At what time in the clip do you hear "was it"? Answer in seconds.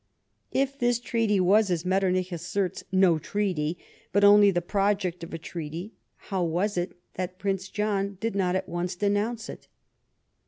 6.43-6.97